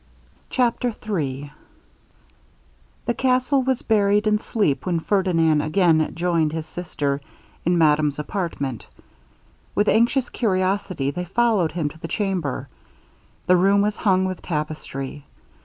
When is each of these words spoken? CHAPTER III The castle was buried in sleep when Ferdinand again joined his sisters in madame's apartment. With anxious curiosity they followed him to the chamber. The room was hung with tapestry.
CHAPTER 0.49 0.95
III 1.07 1.53
The 3.05 3.13
castle 3.13 3.61
was 3.61 3.83
buried 3.83 4.25
in 4.25 4.39
sleep 4.39 4.83
when 4.87 4.99
Ferdinand 4.99 5.61
again 5.61 6.13
joined 6.15 6.53
his 6.53 6.65
sisters 6.65 7.21
in 7.65 7.77
madame's 7.77 8.17
apartment. 8.17 8.87
With 9.75 9.87
anxious 9.87 10.29
curiosity 10.29 11.11
they 11.11 11.25
followed 11.25 11.73
him 11.73 11.87
to 11.89 11.99
the 11.99 12.07
chamber. 12.07 12.67
The 13.45 13.57
room 13.57 13.83
was 13.83 13.97
hung 13.97 14.25
with 14.25 14.41
tapestry. 14.41 15.23